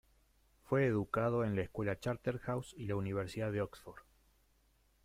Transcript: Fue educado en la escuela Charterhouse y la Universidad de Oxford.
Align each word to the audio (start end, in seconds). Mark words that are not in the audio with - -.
Fue 0.65 0.87
educado 0.87 1.43
en 1.45 1.55
la 1.55 1.61
escuela 1.61 1.99
Charterhouse 1.99 2.73
y 2.75 2.87
la 2.87 2.95
Universidad 2.95 3.51
de 3.51 3.61
Oxford. 3.61 4.01